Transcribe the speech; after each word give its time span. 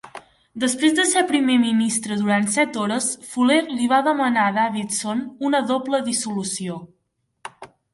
Després 0.61 0.95
de 0.99 1.03
ser 1.09 1.21
primer 1.31 1.57
ministre 1.65 2.17
durant 2.23 2.49
set 2.57 2.81
hores, 2.85 3.11
Fuller 3.35 3.61
li 3.69 3.93
va 3.95 4.03
demanar 4.11 4.49
a 4.49 4.59
Davidson 4.61 5.25
una 5.53 5.65
doble 5.77 6.05
dissolució. 6.13 6.85